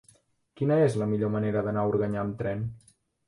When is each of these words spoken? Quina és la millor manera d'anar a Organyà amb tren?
Quina 0.61 0.77
és 0.85 0.95
la 1.01 1.07
millor 1.11 1.31
manera 1.35 1.63
d'anar 1.69 1.83
a 1.83 1.91
Organyà 1.93 2.21
amb 2.25 2.39
tren? 2.43 2.65